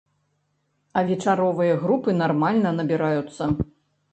А 1.01 1.03
вечаровыя 1.09 1.75
групы 1.85 2.15
нармальна 2.23 2.69
набіраюцца. 2.79 3.43